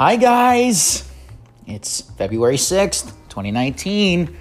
[0.00, 1.06] Hi, guys.
[1.66, 4.34] It's February 6th, 2019.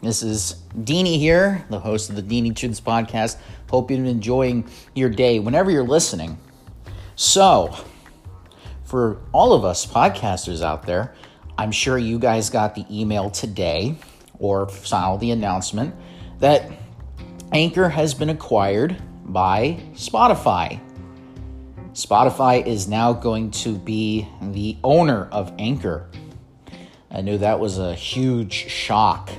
[0.00, 3.36] This is Deanie here, the host of the Deanie Tunes podcast.
[3.68, 6.38] Hope you've been enjoying your day whenever you're listening.
[7.16, 7.76] So,
[8.84, 11.14] for all of us podcasters out there,
[11.58, 13.98] I'm sure you guys got the email today
[14.38, 15.94] or saw the announcement
[16.38, 16.72] that
[17.52, 18.96] Anchor has been acquired
[19.26, 20.80] by Spotify.
[21.94, 26.08] Spotify is now going to be the owner of Anchor.
[27.08, 29.30] I knew that was a huge shock.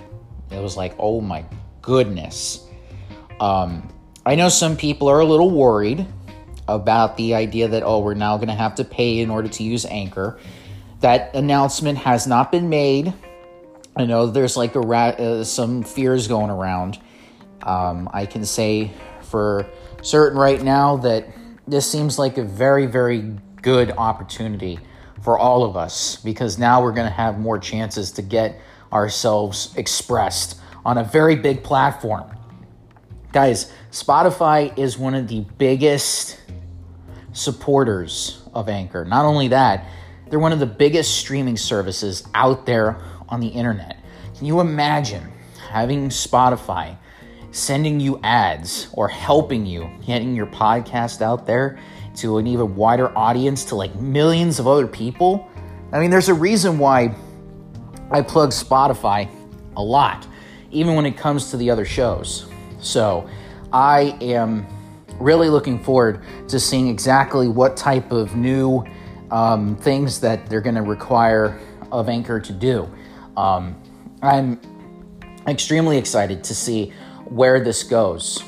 [0.50, 1.44] It was like, oh my
[1.82, 2.66] goodness.
[3.42, 3.94] Um,
[4.26, 6.08] I know some people are a little worried
[6.70, 9.64] about the idea that, oh, we're now going to have to pay in order to
[9.64, 10.40] use Anchor.
[11.02, 13.14] That announcement has not been made.
[13.98, 17.00] I know there's like a rat, uh, some fears going around.
[17.64, 18.92] Um, I can say
[19.24, 19.68] for
[20.02, 21.28] certain right now that
[21.68, 24.80] this seems like a very, very good opportunity
[25.24, 28.60] for all of us because now we're going to have more chances to get
[28.94, 32.30] ourselves expressed on a very big platform.
[33.32, 36.40] Guys, Spotify is one of the biggest
[37.34, 39.04] supporters of Anchor.
[39.04, 39.88] Not only that,
[40.30, 43.98] they're one of the biggest streaming services out there on the internet.
[44.38, 45.32] Can you imagine
[45.70, 46.98] having Spotify
[47.56, 51.80] sending you ads or helping you getting your podcast out there
[52.14, 55.50] to an even wider audience to like millions of other people.
[55.94, 57.16] I mean, there's a reason why
[58.12, 59.30] I plug Spotify
[59.78, 60.28] a lot,
[60.72, 62.46] even when it comes to the other shows.
[62.80, 63.30] So
[63.72, 64.68] I am
[65.18, 68.84] really looking forward to seeing exactly what type of new
[69.32, 71.58] um, things that they're going to require
[71.90, 72.90] of Anchor to do.
[73.38, 73.82] Um,
[74.22, 74.60] I'm
[75.48, 76.92] extremely excited to see
[77.26, 78.44] where this goes.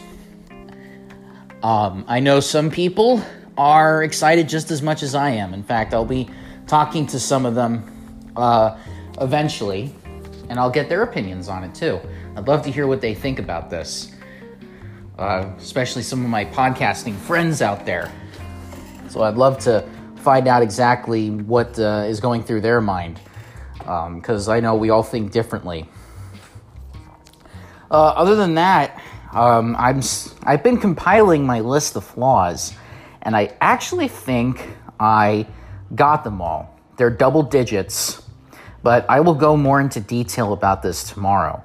[1.64, 3.22] Um, I know some people
[3.58, 5.54] are excited just as much as I am.
[5.54, 6.30] In fact, I'll be
[6.68, 8.78] talking to some of them uh,
[9.20, 9.94] eventually,
[10.50, 12.00] and I'll get their opinions on it too.
[12.36, 14.12] I'd love to hear what they think about this,
[15.18, 18.12] uh, especially some of my podcasting friends out there.
[19.10, 23.20] So I'd love to find out exactly what uh, is going through their mind,
[23.80, 25.90] because um, I know we all think differently.
[27.90, 29.02] Uh, other than that,
[29.34, 30.02] um, I'm
[30.44, 32.74] I've been compiling my list of flaws,
[33.22, 34.62] and I actually think
[35.00, 35.48] I
[35.96, 36.78] got them all.
[36.98, 38.22] They're double digits,
[38.84, 41.64] but I will go more into detail about this tomorrow.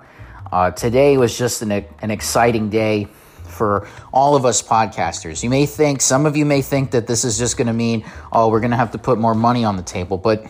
[0.52, 3.08] Uh, today was just an, an exciting day
[3.44, 5.42] for all of us podcasters.
[5.42, 8.04] You may think, some of you may think that this is just going to mean,
[8.32, 10.44] oh, we're going to have to put more money on the table, but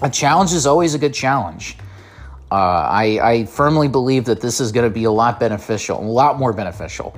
[0.00, 1.76] a challenge is always a good challenge.
[2.52, 6.02] Uh, I, I firmly believe that this is going to be a lot beneficial, a
[6.02, 7.16] lot more beneficial,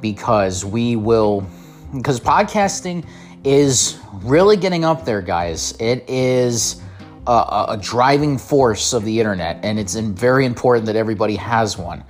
[0.00, 1.46] because we will,
[1.94, 3.06] because podcasting
[3.44, 5.74] is really getting up there, guys.
[5.78, 6.80] It is
[7.26, 12.02] a, a driving force of the internet, and it's very important that everybody has one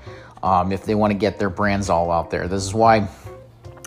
[0.44, 2.46] um, if they want to get their brands all out there.
[2.46, 3.08] This is why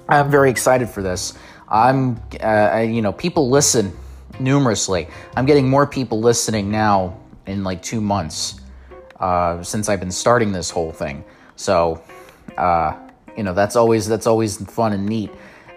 [0.09, 1.35] I'm very excited for this.
[1.69, 3.93] I'm, uh, you know, people listen
[4.41, 5.07] numerously.
[5.37, 7.17] I'm getting more people listening now
[7.47, 8.59] in like two months
[9.23, 11.23] uh, since I've been starting this whole thing.
[11.55, 12.03] So,
[12.57, 12.93] uh,
[13.37, 15.31] you know, that's always that's always fun and neat.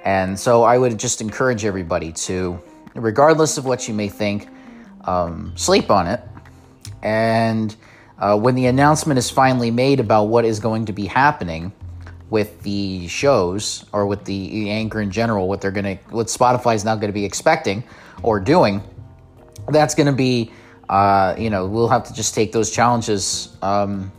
[0.05, 2.61] And so I would just encourage everybody to,
[2.95, 4.49] regardless of what you may think,
[5.05, 6.21] um, sleep on it.
[7.03, 7.75] And
[8.19, 11.73] uh, when the announcement is finally made about what is going to be happening
[12.31, 16.85] with the shows or with the anchor in general, what they're to, what Spotify is
[16.85, 17.85] now going to be expecting
[18.25, 18.83] or doing,
[19.69, 20.51] that's going to be
[20.89, 24.13] uh, you know, we'll have to just take those challenges um,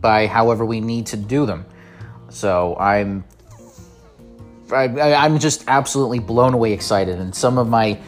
[0.00, 1.66] by however we need to do them.
[2.28, 3.24] So I'm,
[4.72, 7.98] I, I'm just absolutely blown away excited, and some of my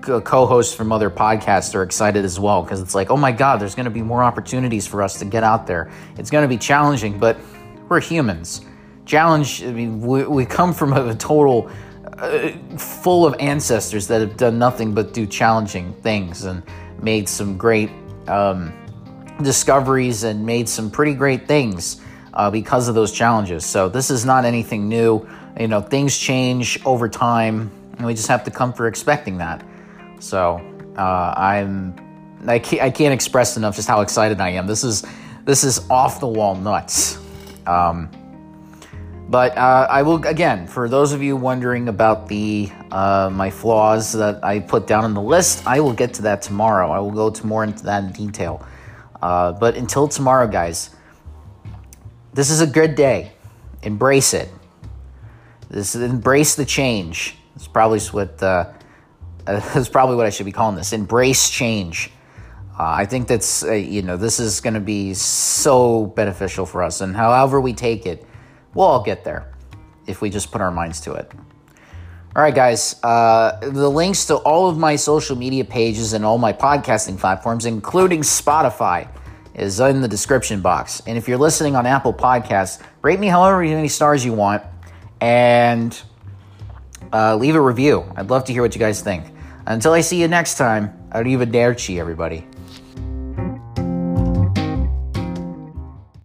[0.00, 3.74] co-hosts from other podcasts are excited as well because it's like, oh my god, there's
[3.74, 5.90] going to be more opportunities for us to get out there.
[6.16, 7.36] It's going to be challenging, but
[7.88, 8.62] we're humans.
[9.06, 9.64] Challenge.
[9.64, 11.70] I mean, we, we come from a, total
[12.18, 16.62] uh, full of ancestors that have done nothing but do challenging things and
[17.02, 17.90] made some great
[18.26, 18.72] um,
[19.42, 22.00] discoveries and made some pretty great things
[22.34, 23.64] uh, because of those challenges.
[23.64, 25.26] So this is not anything new.
[25.58, 29.64] You know, things change over time, and we just have to come for expecting that.
[30.20, 30.60] So
[30.96, 31.94] uh, I'm
[32.46, 34.66] I can't, I can't express enough just how excited I am.
[34.66, 35.04] This is
[35.44, 37.18] this is off the wall nuts.
[37.66, 38.10] Um,
[39.28, 44.12] but uh, I will again for those of you wondering about the uh, my flaws
[44.14, 45.66] that I put down in the list.
[45.66, 46.90] I will get to that tomorrow.
[46.90, 48.66] I will go to more into that in detail.
[49.20, 50.90] Uh, but until tomorrow, guys,
[52.32, 53.32] this is a good day.
[53.82, 54.48] Embrace it.
[55.68, 57.36] This embrace the change.
[57.54, 58.72] It's probably what uh,
[59.44, 60.92] that's probably what I should be calling this.
[60.92, 62.10] Embrace change.
[62.78, 66.82] Uh, I think that's, uh, you know, this is going to be so beneficial for
[66.82, 67.00] us.
[67.00, 68.24] And however we take it,
[68.74, 69.52] we'll all get there
[70.06, 71.30] if we just put our minds to it.
[72.36, 73.02] All right, guys.
[73.02, 77.66] Uh, the links to all of my social media pages and all my podcasting platforms,
[77.66, 79.08] including Spotify,
[79.54, 81.02] is in the description box.
[81.06, 84.62] And if you're listening on Apple Podcasts, rate me however many stars you want
[85.20, 86.00] and
[87.12, 88.04] uh, leave a review.
[88.16, 89.24] I'd love to hear what you guys think.
[89.66, 92.46] Until I see you next time, arrivederci, everybody.